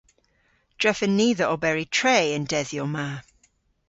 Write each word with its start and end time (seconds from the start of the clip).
Drefen 0.79 1.11
ni 1.17 1.27
dhe 1.37 1.45
oberi 1.55 1.85
tre 1.97 2.17
y'n 2.33 2.45
dedhyow 2.51 2.87
ma. 2.95 3.07